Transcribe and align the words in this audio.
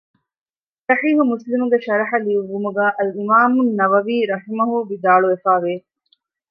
ޞަޙީޙު 0.87 1.23
މުސްލިމުގެ 1.31 1.77
ޝަރަޙަލިޔުއްވުމުގައި 2.95 2.95
އަލްއިމާމުއްނަވަވީ 2.97 4.15
ރަޙިމަހު 4.31 4.77
ވިދާޅުވެފައިވެ 4.89 5.73